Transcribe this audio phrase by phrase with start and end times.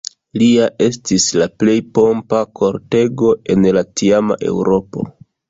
[0.43, 5.07] Lia estis la plej pompa kortego en la tiama Eŭropo.